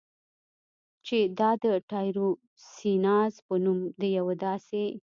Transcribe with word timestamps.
چې 1.05 1.17
دا 1.39 1.49
د 1.63 1.65
ټایروسیناز 1.89 3.33
په 3.45 3.53
نوم 3.63 3.79
د 3.99 4.01
یوه 4.17 4.33
داسې 4.45 4.83